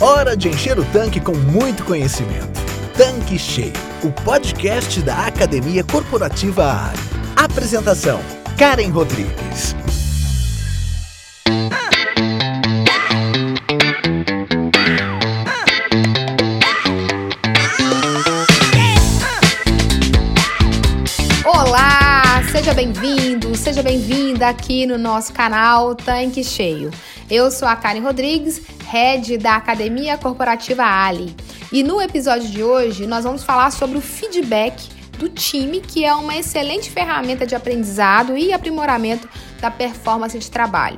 [0.00, 2.60] Hora de encher o tanque com muito conhecimento.
[2.96, 6.98] Tanque Cheio, o podcast da Academia Corporativa ARI.
[7.36, 8.20] Apresentação:
[8.58, 9.76] Karen Rodrigues.
[21.44, 26.90] Olá, seja bem-vindo, seja bem-vinda aqui no nosso canal Tanque Cheio.
[27.30, 28.60] Eu sou a Karen Rodrigues,
[28.94, 31.34] head da Academia Corporativa Ali.
[31.72, 36.14] E no episódio de hoje nós vamos falar sobre o feedback do time, que é
[36.14, 39.28] uma excelente ferramenta de aprendizado e aprimoramento
[39.60, 40.96] da performance de trabalho.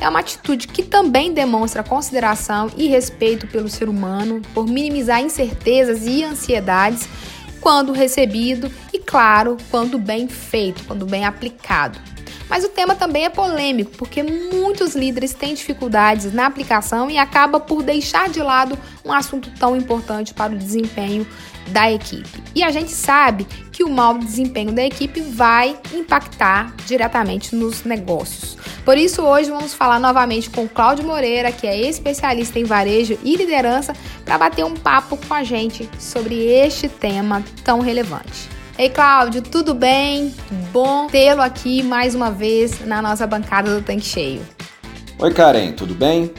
[0.00, 6.04] É uma atitude que também demonstra consideração e respeito pelo ser humano, por minimizar incertezas
[6.04, 7.08] e ansiedades
[7.60, 12.15] quando recebido e, claro, quando bem feito, quando bem aplicado.
[12.56, 17.60] Mas o tema também é polêmico, porque muitos líderes têm dificuldades na aplicação e acaba
[17.60, 21.26] por deixar de lado um assunto tão importante para o desempenho
[21.66, 22.42] da equipe.
[22.54, 28.56] E a gente sabe que o mau desempenho da equipe vai impactar diretamente nos negócios.
[28.86, 33.18] Por isso, hoje vamos falar novamente com o Cláudio Moreira, que é especialista em varejo
[33.22, 33.92] e liderança,
[34.24, 38.55] para bater um papo com a gente sobre este tema tão relevante.
[38.78, 40.34] Ei, Cláudio, tudo bem?
[40.70, 44.42] Bom tê-lo aqui mais uma vez na nossa bancada do Tanque Cheio.
[45.18, 46.30] Oi, Karen, tudo bem?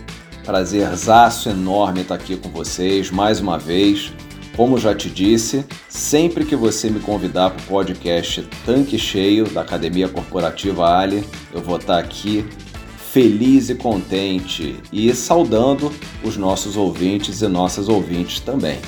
[0.45, 4.13] Prazerzaço enorme estar aqui com vocês mais uma vez.
[4.55, 9.61] Como já te disse, sempre que você me convidar para o podcast Tanque Cheio da
[9.61, 12.45] Academia Corporativa Ali, eu vou estar aqui
[13.11, 15.91] feliz e contente e saudando
[16.23, 18.79] os nossos ouvintes e nossas ouvintes também.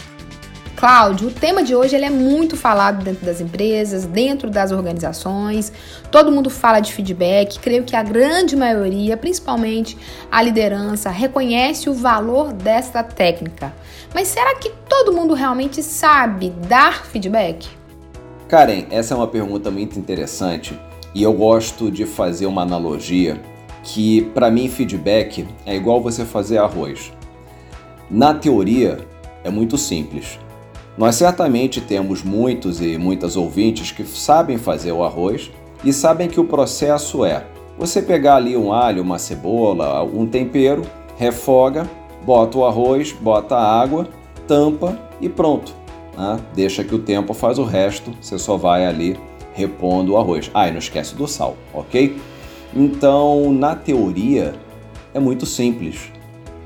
[0.80, 5.74] Cláudio, o tema de hoje ele é muito falado dentro das empresas, dentro das organizações.
[6.10, 7.60] Todo mundo fala de feedback.
[7.60, 9.98] Creio que a grande maioria, principalmente
[10.32, 13.74] a liderança, reconhece o valor desta técnica.
[14.16, 17.68] Mas será que todo mundo realmente sabe dar feedback?
[18.48, 20.80] Karen, essa é uma pergunta muito interessante
[21.14, 23.38] e eu gosto de fazer uma analogia
[23.84, 27.12] que para mim feedback é igual você fazer arroz.
[28.10, 29.00] Na teoria
[29.44, 30.40] é muito simples.
[31.00, 35.50] Nós certamente temos muitos e muitas ouvintes que sabem fazer o arroz
[35.82, 37.46] e sabem que o processo é
[37.78, 40.82] você pegar ali um alho, uma cebola, um tempero,
[41.18, 41.90] refoga,
[42.26, 44.10] bota o arroz, bota a água,
[44.46, 45.74] tampa e pronto.
[46.18, 46.38] Né?
[46.54, 49.18] Deixa que o tempo faz o resto, você só vai ali
[49.54, 50.52] repondo o arroz.
[50.54, 52.18] Ah, e não esquece do sal, ok?
[52.76, 54.54] Então, na teoria,
[55.14, 56.12] é muito simples.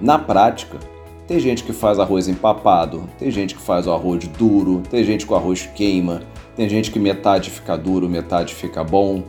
[0.02, 0.80] Na prática,
[1.28, 5.26] tem gente que faz arroz empapado, tem gente que faz o arroz duro, tem gente
[5.26, 6.22] que o arroz queima,
[6.56, 9.24] tem gente que metade fica duro, metade fica bom.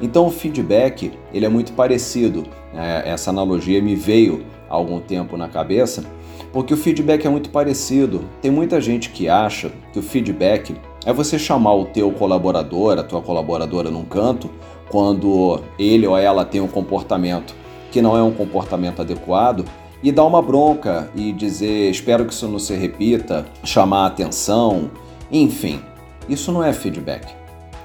[0.00, 2.44] Então o feedback ele é muito parecido.
[2.72, 6.04] É, essa analogia me veio há algum tempo na cabeça,
[6.52, 8.24] porque o feedback é muito parecido.
[8.40, 10.74] Tem muita gente que acha que o feedback
[11.04, 14.50] é você chamar o teu colaborador, a tua colaboradora num canto,
[14.88, 17.54] quando ele ou ela tem um comportamento
[17.90, 19.64] que não é um comportamento adequado
[20.04, 24.90] e dar uma bronca e dizer espero que isso não se repita, chamar atenção,
[25.32, 25.80] enfim,
[26.28, 27.34] isso não é feedback.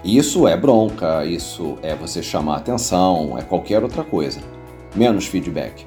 [0.04, 4.42] Isso é bronca, isso é você chamar atenção, é qualquer outra coisa,
[4.94, 5.86] menos feedback.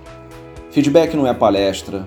[0.70, 2.06] Feedback não é palestra,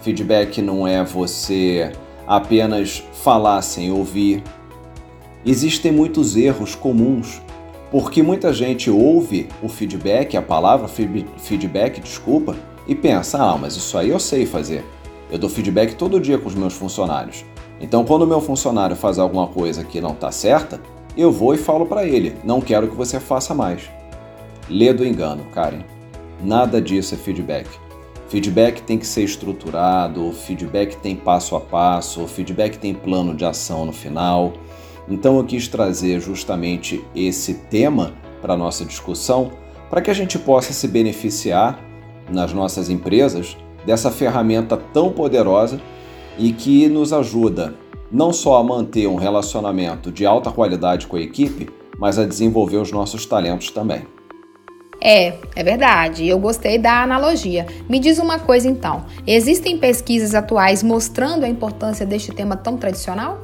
[0.00, 1.90] feedback não é você
[2.24, 4.44] apenas falar sem ouvir.
[5.44, 7.42] Existem muitos erros comuns,
[7.90, 12.54] porque muita gente ouve o feedback, a palavra feedback, desculpa,
[12.86, 14.84] e pensa: ah, mas isso aí eu sei fazer.
[15.30, 17.44] Eu dou feedback todo dia com os meus funcionários.
[17.80, 20.80] Então, quando o meu funcionário faz alguma coisa que não está certa,
[21.16, 23.82] eu vou e falo para ele: não quero que você faça mais.
[24.68, 25.84] Lê do engano, Karen.
[26.42, 27.68] Nada disso é feedback.
[28.28, 33.86] Feedback tem que ser estruturado, feedback tem passo a passo, feedback tem plano de ação
[33.86, 34.52] no final.
[35.08, 39.52] Então eu quis trazer justamente esse tema para nossa discussão
[39.88, 41.78] para que a gente possa se beneficiar
[42.30, 45.80] nas nossas empresas dessa ferramenta tão poderosa
[46.38, 47.74] e que nos ajuda
[48.10, 51.68] não só a manter um relacionamento de alta qualidade com a equipe,
[51.98, 54.02] mas a desenvolver os nossos talentos também.
[55.00, 56.26] É, é verdade.
[56.26, 57.66] Eu gostei da analogia.
[57.88, 63.40] Me diz uma coisa então: existem pesquisas atuais mostrando a importância deste tema tão tradicional?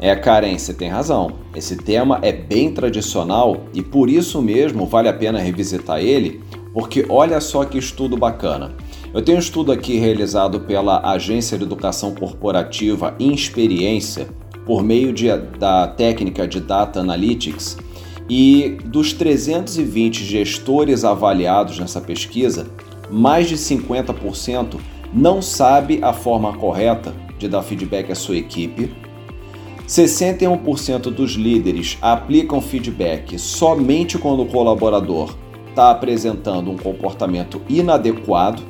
[0.00, 1.32] É, Karen, você tem razão.
[1.54, 7.04] Esse tema é bem tradicional e por isso mesmo vale a pena revisitar ele porque
[7.08, 8.72] olha só que estudo bacana.
[9.12, 14.28] Eu tenho um estudo aqui realizado pela Agência de Educação Corporativa Inexperiência,
[14.64, 15.28] por meio de,
[15.58, 17.76] da técnica de Data Analytics,
[18.28, 22.66] e dos 320 gestores avaliados nessa pesquisa,
[23.10, 24.78] mais de 50%
[25.12, 28.94] não sabe a forma correta de dar feedback à sua equipe.
[29.86, 35.36] 61% dos líderes aplicam feedback somente quando o colaborador
[35.72, 38.62] está apresentando um comportamento inadequado.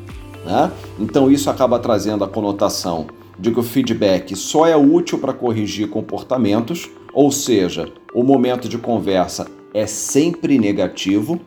[0.44, 0.70] Né?
[0.98, 3.06] Então, isso acaba trazendo a conotação
[3.38, 8.78] de que o feedback só é útil para corrigir comportamentos, ou seja, o momento de
[8.78, 11.40] conversa é sempre negativo.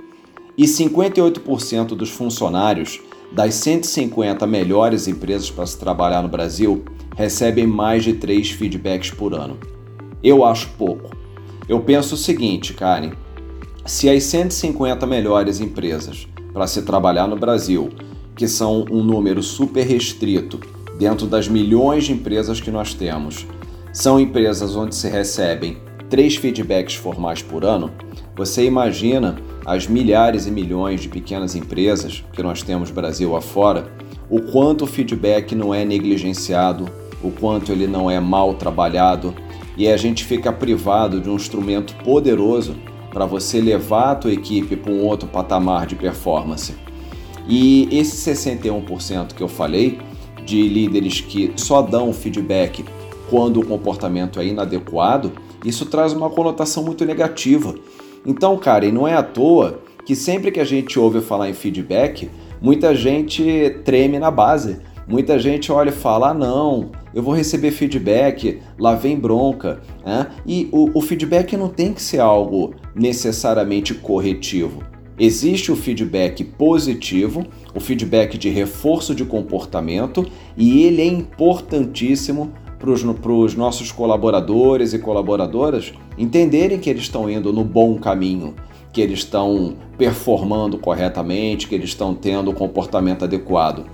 [0.57, 6.85] E 58% dos funcionários das 150 melhores empresas para se trabalhar no Brasil
[7.17, 9.57] recebem mais de 3 feedbacks por ano.
[10.23, 11.09] Eu acho pouco.
[11.67, 13.11] Eu penso o seguinte, Karen:
[13.85, 17.89] se as 150 melhores empresas para se trabalhar no Brasil,
[18.35, 20.59] que são um número super restrito
[20.97, 23.45] dentro das milhões de empresas que nós temos,
[23.93, 25.77] são empresas onde se recebem
[26.09, 27.91] três feedbacks formais por ano,
[28.35, 33.91] você imagina as milhares e milhões de pequenas empresas que nós temos Brasil afora,
[34.29, 36.89] o quanto o feedback não é negligenciado,
[37.21, 39.33] o quanto ele não é mal trabalhado
[39.77, 42.75] e a gente fica privado de um instrumento poderoso
[43.15, 46.75] para você levar a tua equipe para um outro patamar de performance.
[47.47, 49.99] E esse 61% que eu falei
[50.43, 52.83] de líderes que só dão feedback
[53.29, 55.31] quando o comportamento é inadequado,
[55.63, 57.73] isso traz uma conotação muito negativa.
[58.25, 61.53] Então, cara, e não é à toa que sempre que a gente ouve falar em
[61.53, 62.29] feedback,
[62.61, 64.79] muita gente treme na base.
[65.07, 69.81] Muita gente olha e fala: ah, não, eu vou receber feedback, lá vem bronca.
[70.05, 70.27] Né?
[70.45, 74.83] E o, o feedback não tem que ser algo necessariamente corretivo.
[75.17, 80.25] Existe o feedback positivo, o feedback de reforço de comportamento,
[80.57, 87.53] e ele é importantíssimo para os nossos colaboradores e colaboradoras entenderem que eles estão indo
[87.53, 88.53] no bom caminho,
[88.91, 93.85] que eles estão performando corretamente, que eles estão tendo o comportamento adequado.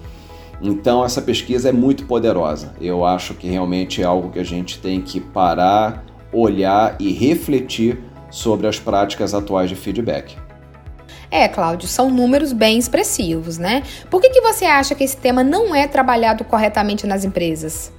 [0.62, 2.74] Então, essa pesquisa é muito poderosa.
[2.80, 8.00] Eu acho que realmente é algo que a gente tem que parar, olhar e refletir
[8.30, 10.38] sobre as práticas atuais de feedback.
[11.32, 13.84] É, Cláudio, são números bem expressivos, né?
[14.10, 17.92] Por que, que você acha que esse tema não é trabalhado corretamente nas empresas?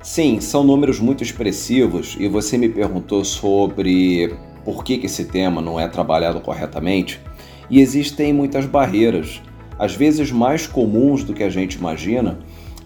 [0.00, 4.32] Sim, são números muito expressivos e você me perguntou sobre
[4.64, 7.20] por que, que esse tema não é trabalhado corretamente.
[7.68, 9.42] E existem muitas barreiras,
[9.78, 12.38] às vezes mais comuns do que a gente imagina.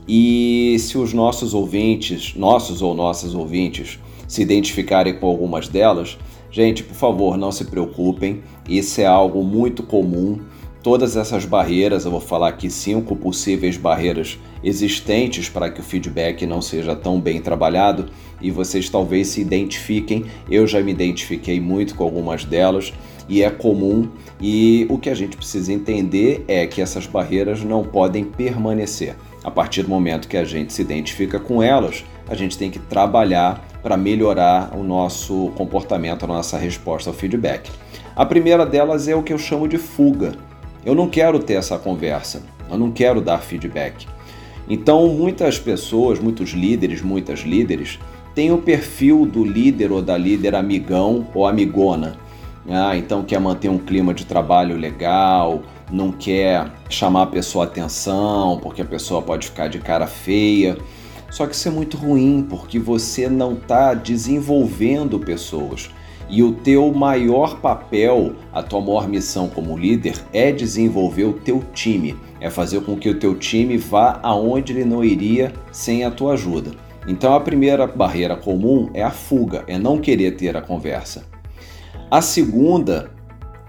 [0.08, 6.18] E se os nossos ouvintes, nossos ou nossas ouvintes, se identificarem com algumas delas,
[6.50, 10.40] gente, por favor, não se preocupem, isso é algo muito comum
[10.82, 16.46] todas essas barreiras, eu vou falar aqui cinco possíveis barreiras existentes para que o feedback
[16.46, 18.06] não seja tão bem trabalhado
[18.40, 20.24] e vocês talvez se identifiquem.
[20.50, 22.92] Eu já me identifiquei muito com algumas delas
[23.30, 24.08] e é comum.
[24.40, 29.14] E o que a gente precisa entender é que essas barreiras não podem permanecer.
[29.42, 32.78] A partir do momento que a gente se identifica com elas, a gente tem que
[32.78, 37.70] trabalhar para melhorar o nosso comportamento, a nossa resposta ao feedback.
[38.14, 40.34] A primeira delas é o que eu chamo de fuga.
[40.84, 44.06] Eu não quero ter essa conversa, eu não quero dar feedback.
[44.68, 47.98] Então, muitas pessoas, muitos líderes, muitas líderes,
[48.34, 52.16] têm o perfil do líder ou da líder amigão ou amigona.
[52.68, 58.58] Ah, então quer manter um clima de trabalho legal, não quer chamar a pessoa atenção,
[58.62, 60.76] porque a pessoa pode ficar de cara feia.
[61.30, 65.90] Só que isso é muito ruim, porque você não está desenvolvendo pessoas.
[66.28, 71.64] E o teu maior papel, a tua maior missão como líder é desenvolver o teu
[71.74, 76.10] time, é fazer com que o teu time vá aonde ele não iria sem a
[76.10, 76.70] tua ajuda.
[77.06, 81.29] Então a primeira barreira comum é a fuga, é não querer ter a conversa.
[82.10, 83.12] A segunda,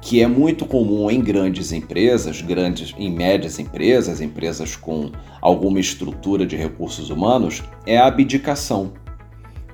[0.01, 6.43] que é muito comum em grandes empresas, grandes em médias empresas, empresas com alguma estrutura
[6.43, 8.93] de recursos humanos, é a abdicação,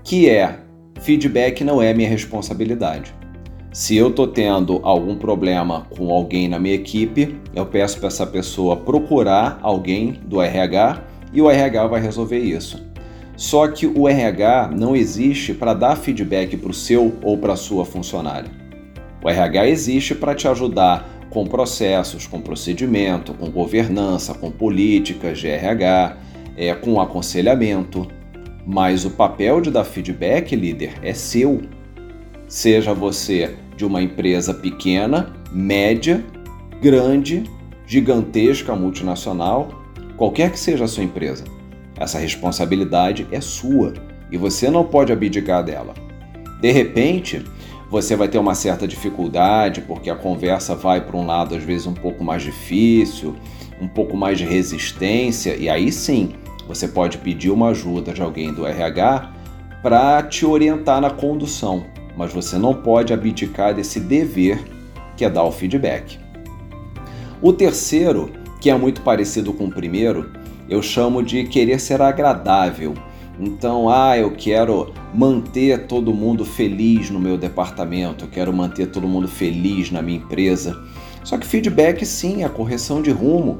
[0.04, 0.60] que é
[1.00, 3.16] feedback não é minha responsabilidade.
[3.72, 8.28] Se eu estou tendo algum problema com alguém na minha equipe, eu peço para essa
[8.28, 12.86] pessoa procurar alguém do RH e o RH vai resolver isso.
[13.38, 17.56] Só que o RH não existe para dar feedback para o seu ou para a
[17.56, 18.50] sua funcionária.
[19.24, 25.48] O RH existe para te ajudar com processos, com procedimento, com governança, com políticas de
[25.48, 26.17] RH,
[26.58, 28.08] é, com aconselhamento.
[28.65, 31.62] Mas o papel de dar feedback, líder, é seu.
[32.48, 36.25] Seja você de uma empresa pequena, média,
[36.82, 37.44] grande,
[37.86, 39.70] gigantesca, multinacional,
[40.17, 41.57] qualquer que seja a sua empresa.
[41.98, 43.94] Essa responsabilidade é sua
[44.32, 45.94] e você não pode abdicar dela.
[46.62, 47.44] De repente,
[47.89, 51.88] você vai ter uma certa dificuldade porque a conversa vai para um lado às vezes
[51.88, 53.36] um pouco mais difícil,
[53.82, 56.34] um pouco mais de resistência, e aí sim
[56.68, 59.32] você pode pedir uma ajuda de alguém do RH
[59.82, 61.86] para te orientar na condução,
[62.18, 64.60] mas você não pode abdicar desse dever
[65.16, 66.20] que é dar o feedback.
[67.42, 70.32] O terceiro, que é muito parecido com o primeiro,
[70.70, 72.94] eu chamo de querer ser agradável.
[73.40, 79.08] Então, ah, eu quero manter todo mundo feliz no meu departamento, eu quero manter todo
[79.08, 80.78] mundo feliz na minha empresa.
[81.24, 83.60] Só que feedback sim é correção de rumo.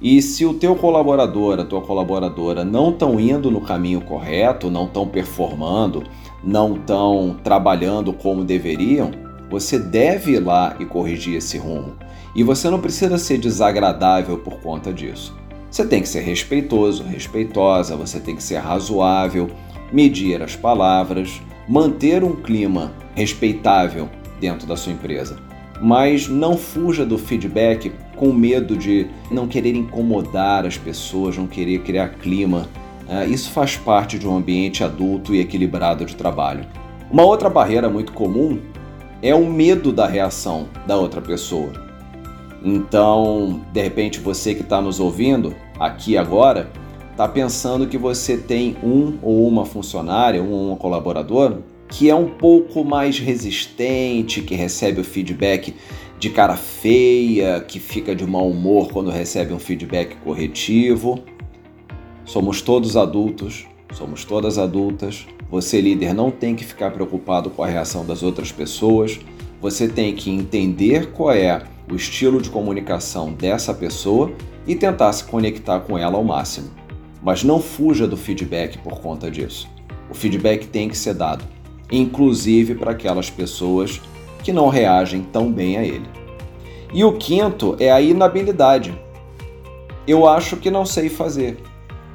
[0.00, 4.84] E se o teu colaborador, a tua colaboradora não estão indo no caminho correto, não
[4.84, 6.04] estão performando,
[6.44, 9.10] não estão trabalhando como deveriam,
[9.50, 11.94] você deve ir lá e corrigir esse rumo.
[12.34, 15.34] E você não precisa ser desagradável por conta disso.
[15.70, 19.50] Você tem que ser respeitoso, respeitosa, você tem que ser razoável,
[19.92, 24.08] medir as palavras, manter um clima respeitável
[24.40, 25.36] dentro da sua empresa.
[25.80, 31.80] Mas não fuja do feedback com medo de não querer incomodar as pessoas, não querer
[31.80, 32.68] criar clima.
[33.08, 36.66] É, isso faz parte de um ambiente adulto e equilibrado de trabalho.
[37.10, 38.58] Uma outra barreira muito comum
[39.22, 41.85] é o medo da reação da outra pessoa.
[42.68, 46.68] Então, de repente, você que está nos ouvindo aqui agora,
[47.12, 52.14] está pensando que você tem um ou uma funcionária, um ou uma colaboradora que é
[52.16, 55.76] um pouco mais resistente, que recebe o feedback
[56.18, 61.20] de cara feia, que fica de mau humor quando recebe um feedback corretivo.
[62.24, 65.24] Somos todos adultos, somos todas adultas.
[65.48, 69.20] Você, líder, não tem que ficar preocupado com a reação das outras pessoas.
[69.62, 74.32] Você tem que entender qual é o estilo de comunicação dessa pessoa
[74.66, 76.70] e tentar se conectar com ela ao máximo.
[77.22, 79.68] Mas não fuja do feedback por conta disso.
[80.10, 81.44] O feedback tem que ser dado,
[81.90, 84.00] inclusive para aquelas pessoas
[84.42, 86.06] que não reagem tão bem a ele.
[86.92, 88.96] E o quinto é a inabilidade.
[90.06, 91.58] Eu acho que não sei fazer.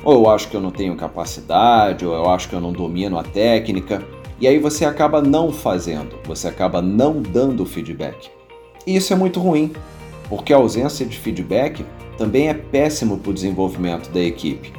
[0.03, 3.19] Ou eu acho que eu não tenho capacidade, ou eu acho que eu não domino
[3.19, 4.01] a técnica.
[4.39, 8.31] E aí você acaba não fazendo, você acaba não dando feedback.
[8.85, 9.71] E isso é muito ruim,
[10.29, 11.85] porque a ausência de feedback
[12.17, 14.73] também é péssimo para o desenvolvimento da equipe.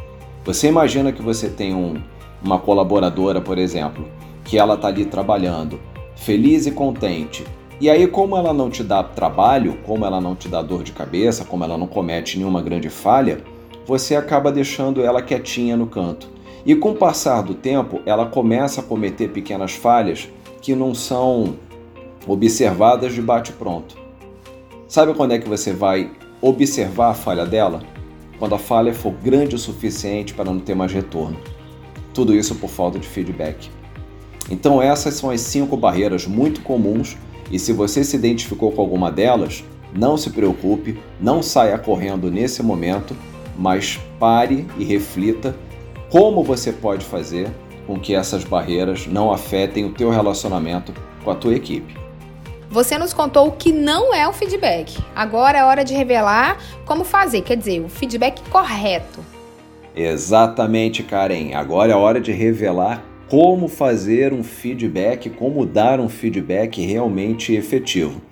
[0.45, 2.01] Você imagina que você tem um,
[2.43, 4.09] uma colaboradora, por exemplo,
[4.45, 5.79] que ela está ali trabalhando,
[6.17, 7.45] feliz e contente.
[7.81, 10.93] E aí, como ela não te dá trabalho, como ela não te dá dor de
[10.93, 13.43] cabeça, como ela não comete nenhuma grande falha,
[13.87, 16.29] você acaba deixando ela quietinha no canto.
[16.65, 20.29] E com o passar do tempo, ela começa a cometer pequenas falhas
[20.61, 21.57] que não são
[22.27, 23.97] observadas de bate-pronto.
[24.89, 26.11] Sabe quando é que você vai
[26.41, 27.83] observar a falha dela?
[28.39, 31.39] Quando a falha for grande o suficiente para não ter mais retorno.
[32.13, 33.71] Tudo isso por falta de feedback.
[34.51, 37.17] Então, essas são as cinco barreiras muito comuns
[37.51, 39.65] e se você se identificou com alguma delas,
[39.95, 43.15] não se preocupe, não saia correndo nesse momento,
[43.57, 45.55] mas pare e reflita
[46.11, 47.51] como você pode fazer
[47.87, 50.93] com que essas barreiras não afetem o teu relacionamento
[51.25, 52.02] com a tua equipe.
[52.73, 54.99] Você nos contou o que não é o feedback.
[55.15, 59.21] Agora é hora de revelar como fazer, quer dizer, o feedback correto.
[59.95, 61.53] Exatamente, Karen.
[61.53, 68.23] Agora é hora de revelar como fazer um feedback, como dar um feedback realmente efetivo.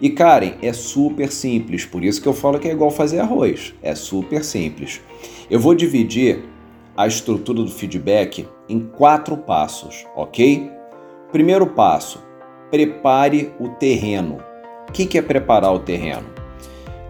[0.00, 3.74] E Karen, é super simples, por isso que eu falo que é igual fazer arroz.
[3.82, 5.00] É super simples.
[5.50, 6.44] Eu vou dividir
[6.96, 10.70] a estrutura do feedback em quatro passos, ok?
[11.32, 12.27] Primeiro passo:
[12.70, 14.38] prepare o terreno.
[14.88, 16.26] O que é preparar o terreno?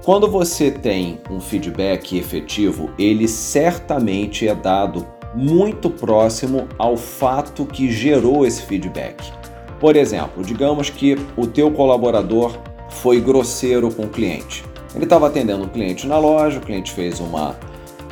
[0.05, 7.91] Quando você tem um feedback efetivo, ele certamente é dado muito próximo ao fato que
[7.91, 9.33] gerou esse feedback.
[9.79, 12.57] Por exemplo, digamos que o teu colaborador
[12.89, 14.65] foi grosseiro com o cliente.
[14.95, 17.55] Ele estava atendendo um cliente na loja, o cliente fez uma,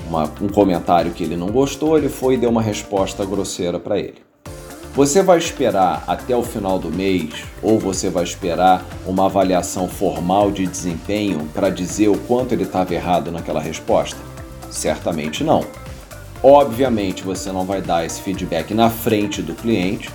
[0.07, 3.99] uma, um comentário que ele não gostou, ele foi e deu uma resposta grosseira para
[3.99, 4.26] ele.
[4.97, 10.51] Você vai esperar até o final do mês ou você vai esperar uma avaliação formal
[10.51, 14.17] de desempenho para dizer o quanto ele estava errado naquela resposta?
[14.71, 15.67] Certamente não.
[16.43, 20.09] Obviamente você não vai dar esse feedback na frente do cliente,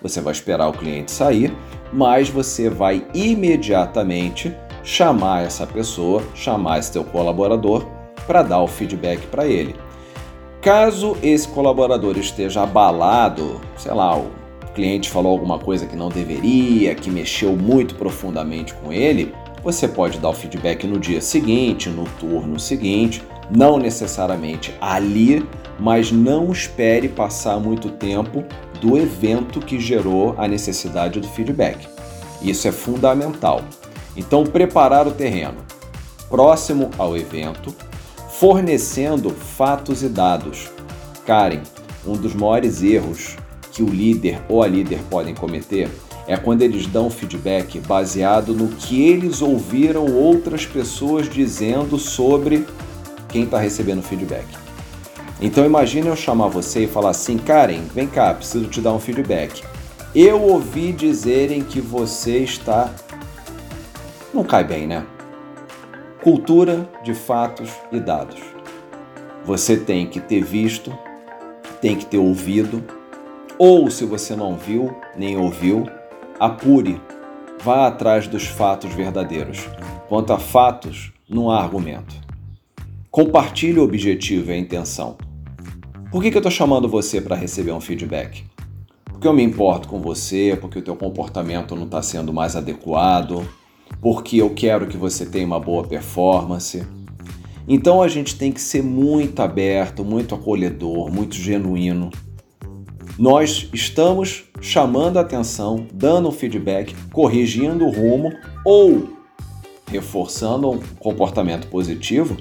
[0.00, 1.52] você vai esperar o cliente sair,
[1.92, 4.54] mas você vai imediatamente
[4.84, 7.84] chamar essa pessoa, chamar esse teu colaborador
[8.24, 9.74] para dar o feedback para ele.
[10.60, 14.30] Caso esse colaborador esteja abalado, sei lá, o
[14.74, 20.18] cliente falou alguma coisa que não deveria, que mexeu muito profundamente com ele, você pode
[20.18, 25.46] dar o feedback no dia seguinte, no turno seguinte, não necessariamente ali,
[25.78, 28.44] mas não espere passar muito tempo
[28.80, 31.88] do evento que gerou a necessidade do feedback.
[32.42, 33.62] Isso é fundamental.
[34.16, 35.58] Então, preparar o terreno
[36.28, 37.74] próximo ao evento
[38.38, 40.70] fornecendo fatos e dados.
[41.26, 41.62] Karen,
[42.06, 43.36] um dos maiores erros
[43.72, 45.90] que o líder ou a líder podem cometer
[46.24, 52.64] é quando eles dão feedback baseado no que eles ouviram outras pessoas dizendo sobre
[53.28, 54.46] quem está recebendo feedback.
[55.40, 59.00] Então imagine eu chamar você e falar assim, Karen, vem cá, preciso te dar um
[59.00, 59.64] feedback.
[60.14, 62.94] Eu ouvi dizerem que você está.
[64.32, 65.04] Não cai bem, né?
[66.22, 68.40] Cultura de fatos e dados.
[69.44, 70.92] Você tem que ter visto,
[71.80, 72.82] tem que ter ouvido,
[73.56, 75.88] ou se você não viu nem ouviu,
[76.40, 77.00] apure,
[77.62, 79.60] vá atrás dos fatos verdadeiros.
[80.08, 82.16] Quanto a fatos, não há argumento.
[83.12, 85.16] Compartilhe o objetivo e a intenção.
[86.10, 88.44] Por que, que eu estou chamando você para receber um feedback?
[89.04, 93.46] Porque eu me importo com você, porque o teu comportamento não está sendo mais adequado,
[94.00, 96.84] porque eu quero que você tenha uma boa performance.
[97.66, 102.10] Então a gente tem que ser muito aberto, muito acolhedor, muito genuíno.
[103.18, 108.32] Nós estamos chamando a atenção, dando feedback, corrigindo o rumo
[108.64, 109.08] ou
[109.90, 112.36] reforçando um comportamento positivo,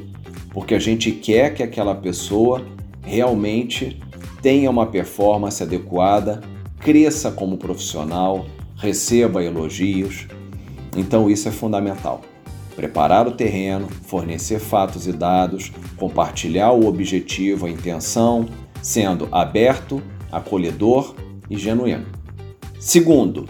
[0.51, 2.65] porque a gente quer que aquela pessoa
[3.01, 3.99] realmente
[4.41, 6.41] tenha uma performance adequada,
[6.79, 10.27] cresça como profissional, receba elogios.
[10.97, 12.21] Então isso é fundamental.
[12.75, 18.47] Preparar o terreno, fornecer fatos e dados, compartilhar o objetivo, a intenção,
[18.81, 20.01] sendo aberto,
[20.31, 21.15] acolhedor
[21.49, 22.05] e genuíno.
[22.79, 23.47] Segundo,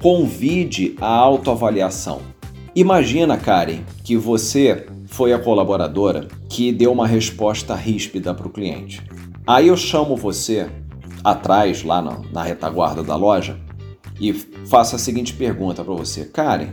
[0.00, 2.20] convide a autoavaliação.
[2.74, 9.02] Imagina, Karen, que você foi a colaboradora que deu uma resposta ríspida para o cliente.
[9.46, 10.70] Aí eu chamo você
[11.24, 12.00] atrás, lá
[12.32, 13.58] na, retaguarda da loja,
[14.20, 16.68] e faço a seguinte pergunta para você: Karen,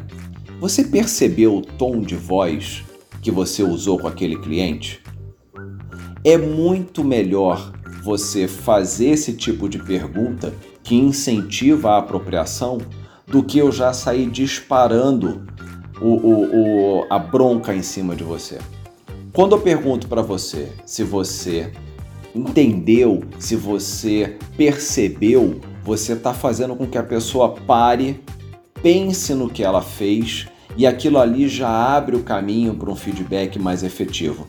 [0.60, 2.84] você percebeu o tom de voz
[3.22, 5.02] que você usou com aquele cliente?
[6.24, 7.72] É muito melhor
[8.04, 12.80] você fazer esse tipo de pergunta que incentiva a apropriação
[13.26, 15.46] do que eu já sair disparando
[16.02, 18.58] o, o, o, a bronca em cima de você.
[19.34, 21.72] Quando eu pergunto para você se você
[22.34, 28.22] entendeu, se você percebeu, você está fazendo com que a pessoa pare,
[28.84, 30.46] pense no que ela fez
[30.76, 34.46] e aquilo ali já abre o caminho para um feedback mais efetivo.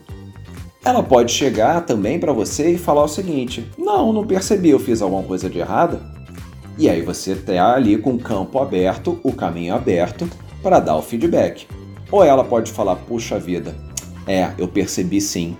[0.83, 5.01] Ela pode chegar também para você e falar o seguinte: Não, não percebi, eu fiz
[5.01, 6.01] alguma coisa de errada.
[6.77, 10.29] E aí você está ali com o campo aberto, o caminho aberto
[10.61, 11.67] para dar o feedback.
[12.11, 13.73] Ou ela pode falar: Puxa vida,
[14.27, 15.55] é, eu percebi sim,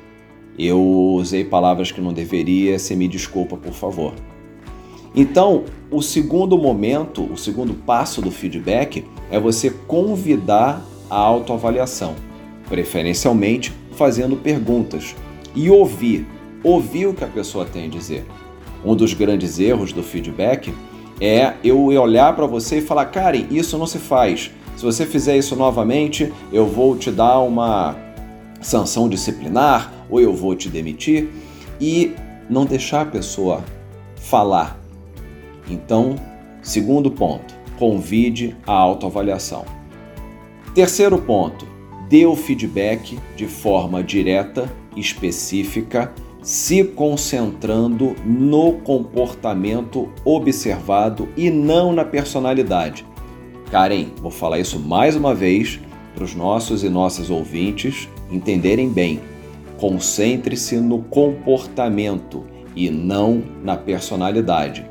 [0.58, 4.14] eu usei palavras que não deveria, você me desculpa, por favor.
[5.16, 12.16] Então, o segundo momento, o segundo passo do feedback é você convidar a autoavaliação,
[12.68, 15.16] preferencialmente fazendo perguntas
[15.56, 16.28] e ouvir,
[16.64, 18.26] ouvir o que a pessoa tem a dizer.
[18.86, 20.74] Um dos grandes erros do feedback
[21.20, 24.52] é eu olhar para você e falar, Karen, isso não se faz.
[24.78, 27.98] Se você fizer isso novamente, eu vou te dar uma
[28.62, 31.30] sanção disciplinar ou eu vou te demitir
[31.82, 32.14] e
[32.50, 33.64] não deixar a pessoa
[34.16, 34.80] falar.
[35.70, 36.16] Então,
[36.62, 39.66] segundo ponto, convide a autoavaliação.
[40.74, 41.68] Terceiro ponto,
[42.10, 52.06] dê o feedback de forma direta, específica, se concentrando no comportamento observado e não na
[52.06, 53.06] personalidade.
[53.70, 55.80] Karen, vou falar isso mais uma vez
[56.16, 59.20] para os nossos e nossas ouvintes entenderem bem.
[59.78, 62.44] Concentre-se no comportamento
[62.76, 64.89] e não na personalidade.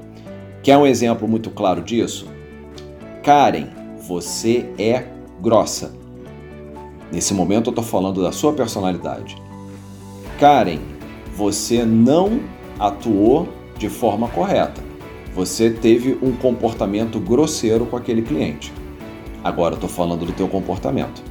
[0.69, 2.27] Quer um exemplo muito claro disso?
[3.23, 3.69] Karen,
[4.07, 5.03] você é
[5.41, 5.95] grossa.
[7.11, 9.35] Nesse momento eu estou falando da sua personalidade.
[10.39, 10.81] Karen,
[11.35, 12.41] você não
[12.79, 14.83] atuou de forma correta.
[15.35, 18.71] Você teve um comportamento grosseiro com aquele cliente.
[19.43, 21.23] Agora estou falando do teu comportamento.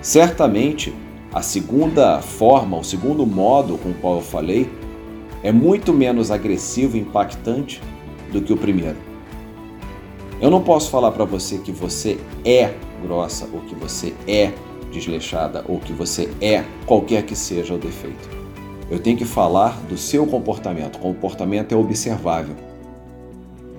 [0.00, 0.94] Certamente,
[1.30, 4.66] a segunda forma, o segundo modo com o qual eu falei,
[5.42, 7.82] é muito menos agressivo e impactante
[8.34, 8.96] do que o primeiro.
[10.40, 14.52] Eu não posso falar para você que você é grossa ou que você é
[14.92, 18.28] desleixada ou que você é qualquer que seja o defeito.
[18.90, 20.96] Eu tenho que falar do seu comportamento.
[20.96, 22.54] O comportamento é observável.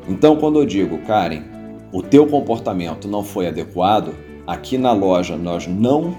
[0.07, 1.43] Então, quando eu digo, Karen,
[1.91, 4.13] o teu comportamento não foi adequado,
[4.47, 6.15] aqui na loja nós não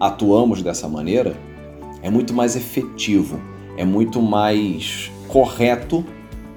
[0.00, 1.34] atuamos dessa maneira,
[2.02, 3.40] é muito mais efetivo,
[3.76, 6.04] é muito mais correto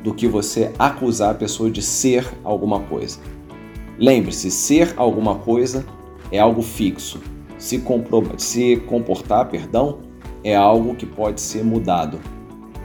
[0.08, 3.20] do que você acusar a pessoa de ser alguma coisa.
[4.00, 5.86] Lembre-se, ser alguma coisa
[6.32, 7.20] é algo fixo.
[7.58, 7.84] Se,
[8.38, 9.98] se comportar, perdão,
[10.46, 12.22] é algo que pode ser mudado.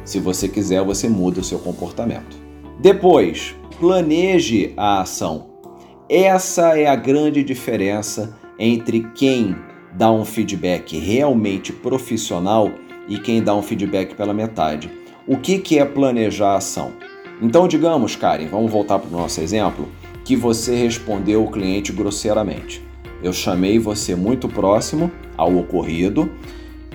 [0.05, 2.37] Se você quiser, você muda o seu comportamento.
[2.81, 5.47] Depois, planeje a ação.
[6.09, 9.55] Essa é a grande diferença entre quem
[9.93, 12.69] dá um feedback realmente profissional
[13.07, 14.91] e quem dá um feedback pela metade.
[15.25, 17.12] O que, que é planejar a ação?
[17.43, 19.89] Então, digamos, Karen, vamos voltar para o nosso exemplo,
[20.25, 22.81] que você respondeu o cliente grosseiramente.
[23.21, 26.31] Eu chamei você muito próximo ao ocorrido,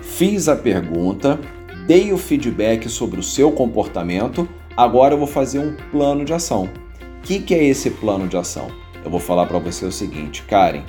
[0.00, 1.38] fiz a pergunta,
[1.86, 6.70] dei o feedback sobre o seu comportamento, agora eu vou fazer um plano de ação.
[7.18, 8.68] O que, que é esse plano de ação?
[9.04, 10.82] Eu vou falar para você o seguinte, Karen,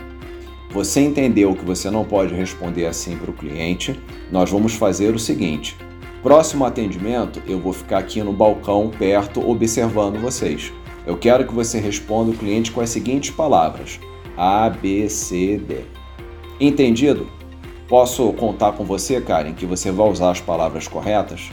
[0.72, 4.00] você entendeu que você não pode responder assim para o cliente?
[4.32, 5.76] Nós vamos fazer o seguinte:
[6.22, 10.72] próximo atendimento, eu vou ficar aqui no balcão perto observando vocês.
[11.06, 14.00] Eu quero que você responda o cliente com as seguintes palavras:
[14.38, 15.82] A, B, C, D.
[16.60, 17.28] Entendido?
[17.88, 21.50] Posso contar com você, Karen, que você vai usar as palavras corretas?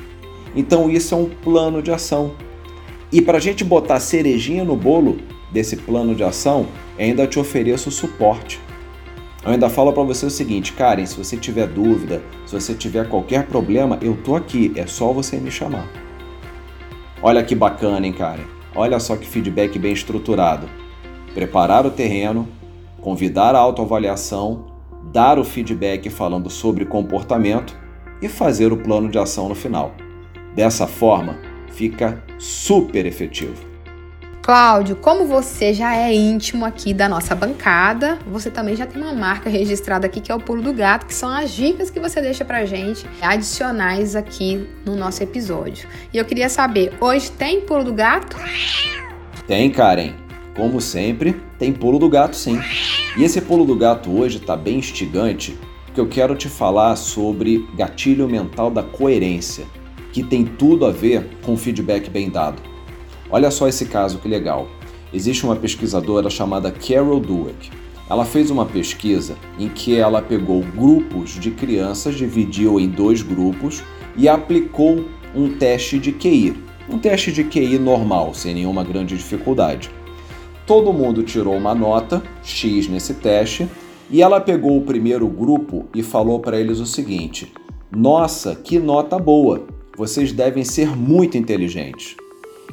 [0.54, 2.32] Então, isso é um plano de ação.
[3.10, 5.18] E para a gente botar cerejinha no bolo
[5.50, 6.66] desse plano de ação,
[6.98, 8.60] ainda te ofereço suporte.
[9.46, 13.08] Eu ainda falo para você o seguinte, Karen, se você tiver dúvida, se você tiver
[13.08, 15.88] qualquer problema, eu tô aqui, é só você me chamar.
[17.22, 18.42] Olha que bacana, hein, Karen?
[18.74, 20.68] Olha só que feedback bem estruturado.
[21.32, 22.48] Preparar o terreno,
[23.00, 24.66] convidar a autoavaliação,
[25.12, 27.72] dar o feedback falando sobre comportamento
[28.20, 29.94] e fazer o plano de ação no final.
[30.56, 33.75] Dessa forma, fica super efetivo.
[34.46, 39.12] Cláudio, como você já é íntimo aqui da nossa bancada, você também já tem uma
[39.12, 42.22] marca registrada aqui que é o Pulo do Gato, que são as dicas que você
[42.22, 45.88] deixa pra gente adicionais aqui no nosso episódio.
[46.14, 48.36] E eu queria saber, hoje tem Pulo do Gato?
[49.48, 50.12] Tem, Karen.
[50.54, 52.60] Como sempre, tem Pulo do Gato sim.
[53.16, 57.68] E esse Pulo do Gato hoje tá bem instigante, porque eu quero te falar sobre
[57.76, 59.66] gatilho mental da coerência,
[60.12, 62.75] que tem tudo a ver com feedback bem dado.
[63.30, 64.68] Olha só esse caso que legal.
[65.12, 67.70] Existe uma pesquisadora chamada Carol Dweck.
[68.08, 73.82] Ela fez uma pesquisa em que ela pegou grupos de crianças, dividiu em dois grupos
[74.16, 76.56] e aplicou um teste de QI.
[76.88, 79.90] Um teste de QI normal, sem nenhuma grande dificuldade.
[80.66, 83.68] Todo mundo tirou uma nota X nesse teste
[84.08, 87.52] e ela pegou o primeiro grupo e falou para eles o seguinte:
[87.90, 89.66] Nossa, que nota boa!
[89.96, 92.16] Vocês devem ser muito inteligentes.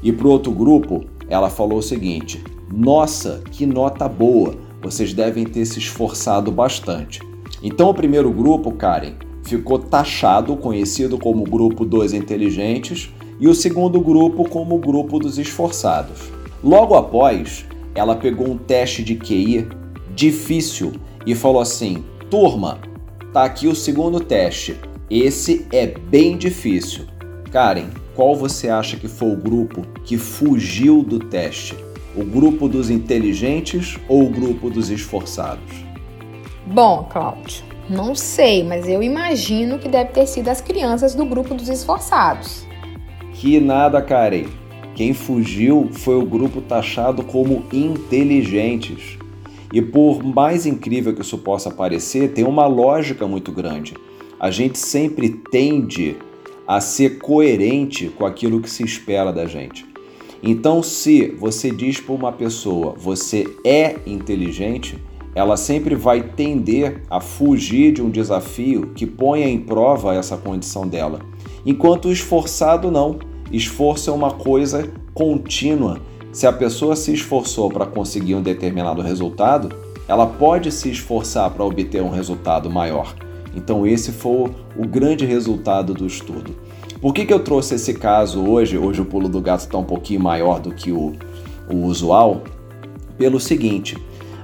[0.04, 4.56] E para o outro grupo, ela falou o seguinte: Nossa, que nota boa!
[4.82, 7.22] Vocês devem ter se esforçado bastante.
[7.64, 9.14] Então, o primeiro grupo, Karen,
[9.44, 16.32] ficou taxado, conhecido como grupo dos inteligentes, e o segundo grupo como grupo dos esforçados.
[16.62, 19.68] Logo após, ela pegou um teste de QI
[20.14, 20.92] difícil
[21.26, 22.80] e falou assim: Turma,
[23.32, 24.76] tá aqui o segundo teste.
[25.10, 27.06] Esse é bem difícil.
[27.52, 31.76] Karen, qual você acha que foi o grupo que fugiu do teste?
[32.16, 35.84] O grupo dos inteligentes ou o grupo dos esforçados?
[36.68, 41.56] Bom, Cláudio, não sei, mas eu imagino que deve ter sido as crianças do grupo
[41.56, 42.66] dos esforçados.
[43.34, 44.46] Que nada, Karen.
[44.96, 49.18] Quem fugiu foi o grupo taxado como inteligentes.
[49.74, 53.96] E por mais incrível que isso possa parecer, tem uma lógica muito grande.
[54.40, 56.16] A gente sempre tende
[56.68, 59.86] a ser coerente com aquilo que se espera da gente.
[60.42, 64.98] Então, se você diz para uma pessoa você é inteligente,
[65.36, 70.88] ela sempre vai tender a fugir de um desafio que ponha em prova essa condição
[70.88, 71.20] dela.
[71.66, 73.20] Enquanto o esforçado não.
[73.52, 76.00] Esforço é uma coisa contínua.
[76.32, 79.70] Se a pessoa se esforçou para conseguir um determinado resultado,
[80.08, 83.16] ela pode se esforçar para obter um resultado maior.
[83.56, 86.56] Então, esse foi o grande resultado do estudo.
[87.00, 88.78] Por que, que eu trouxe esse caso hoje?
[88.78, 91.14] Hoje o pulo do gato está um pouquinho maior do que o,
[91.70, 92.44] o usual.
[93.18, 93.98] Pelo seguinte: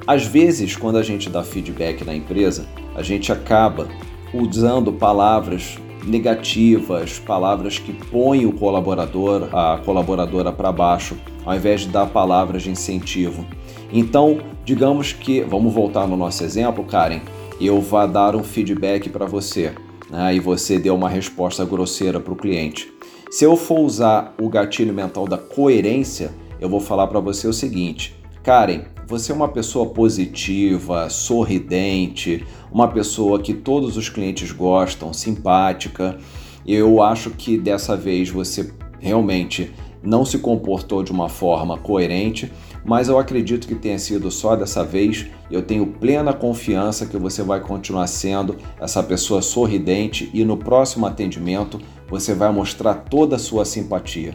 [0.06, 3.88] às vezes, quando a gente dá feedback na empresa, a gente acaba
[4.34, 11.90] usando palavras negativas, palavras que põem o colaborador, a colaboradora para baixo, ao invés de
[11.90, 13.46] dar palavras de incentivo.
[13.92, 17.22] Então, digamos que, vamos voltar no nosso exemplo, Karen,
[17.68, 19.74] eu vá dar um feedback para você
[20.10, 22.92] né, e você deu uma resposta grosseira para o cliente.
[23.30, 27.54] Se eu for usar o gatilho mental da coerência, eu vou falar para você o
[27.54, 35.14] seguinte: Karen, você é uma pessoa positiva, sorridente, uma pessoa que todos os clientes gostam,
[35.14, 36.18] simpática.
[36.66, 42.52] Eu acho que dessa vez você realmente não se comportou de uma forma coerente,
[42.84, 45.28] mas eu acredito que tenha sido só dessa vez.
[45.52, 51.06] Eu tenho plena confiança que você vai continuar sendo essa pessoa sorridente e no próximo
[51.06, 54.34] atendimento você vai mostrar toda a sua simpatia.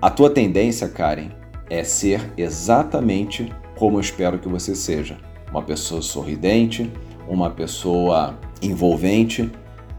[0.00, 1.30] A tua tendência, Karen,
[1.68, 5.18] é ser exatamente como eu espero que você seja.
[5.50, 6.90] Uma pessoa sorridente,
[7.28, 9.50] uma pessoa envolvente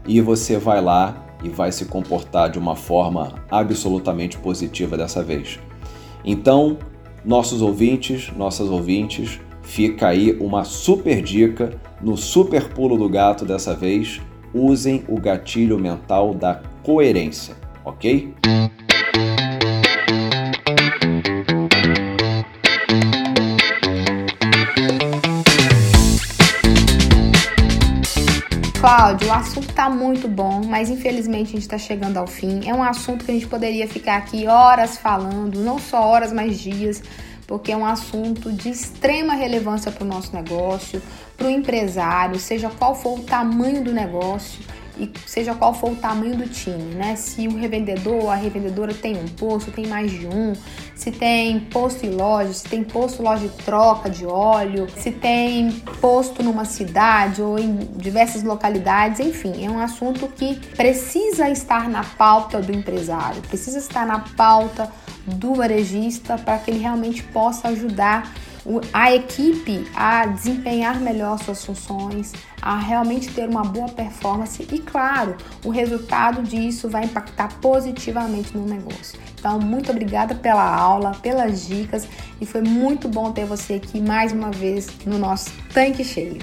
[0.06, 5.58] e você vai lá e vai se comportar de uma forma absolutamente positiva dessa vez.
[6.24, 6.78] Então,
[7.24, 13.74] nossos ouvintes, nossas ouvintes, fica aí uma super dica no super pulo do gato dessa
[13.74, 14.20] vez.
[14.52, 18.32] Usem o gatilho mental da coerência, ok?
[29.04, 32.66] Cláudio, o assunto está muito bom, mas infelizmente a gente está chegando ao fim.
[32.66, 36.58] É um assunto que a gente poderia ficar aqui horas falando, não só horas, mas
[36.58, 37.02] dias,
[37.46, 41.02] porque é um assunto de extrema relevância para o nosso negócio,
[41.36, 44.64] para o empresário, seja qual for o tamanho do negócio
[44.98, 47.16] e seja qual for o tamanho do time, né?
[47.16, 50.52] Se o revendedor, a revendedora tem um posto, tem mais de um,
[50.94, 55.70] se tem posto e loja, se tem posto loja de troca de óleo, se tem
[56.00, 62.04] posto numa cidade ou em diversas localidades, enfim, é um assunto que precisa estar na
[62.04, 64.90] pauta do empresário, precisa estar na pauta
[65.26, 68.32] do varejista para que ele realmente possa ajudar
[68.92, 75.36] a equipe a desempenhar melhor suas funções, a realmente ter uma boa performance e, claro,
[75.64, 79.18] o resultado disso vai impactar positivamente no negócio.
[79.38, 82.08] Então, muito obrigada pela aula, pelas dicas
[82.40, 86.38] e foi muito bom ter você aqui mais uma vez no nosso tanque cheio.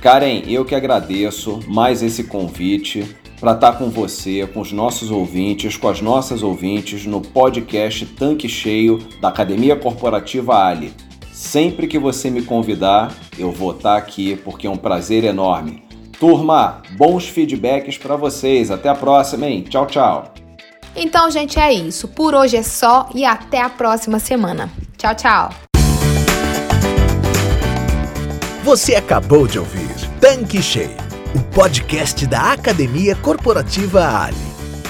[0.00, 5.76] Karen, eu que agradeço mais esse convite para estar com você, com os nossos ouvintes,
[5.76, 10.92] com as nossas ouvintes no podcast Tanque Cheio da Academia Corporativa Ali.
[11.40, 15.82] Sempre que você me convidar, eu vou estar aqui porque é um prazer enorme.
[16.20, 18.70] Turma, bons feedbacks para vocês.
[18.70, 19.62] Até a próxima, hein?
[19.62, 20.34] Tchau, tchau.
[20.94, 22.06] Então, gente, é isso.
[22.08, 24.70] Por hoje é só e até a próxima semana.
[24.98, 25.50] Tchau, tchau.
[28.62, 29.88] Você acabou de ouvir
[30.20, 30.94] Tanque Cheio,
[31.34, 34.36] o podcast da Academia Corporativa Ali.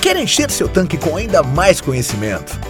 [0.03, 2.70] Quer encher seu tanque com ainda mais conhecimento?